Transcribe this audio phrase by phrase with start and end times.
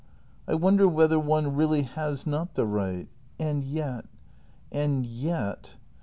[0.47, 3.07] I wonder whether one really has not the right!
[3.39, 4.05] And yet,
[4.71, 5.75] and yet